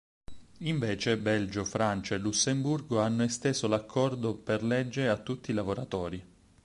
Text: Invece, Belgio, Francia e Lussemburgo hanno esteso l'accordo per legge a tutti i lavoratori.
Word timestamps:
Invece, 0.61 1.15
Belgio, 1.19 1.63
Francia 1.63 2.15
e 2.15 2.17
Lussemburgo 2.17 3.01
hanno 3.01 3.21
esteso 3.21 3.67
l'accordo 3.67 4.33
per 4.33 4.63
legge 4.63 5.07
a 5.07 5.15
tutti 5.17 5.51
i 5.51 5.53
lavoratori. 5.53 6.25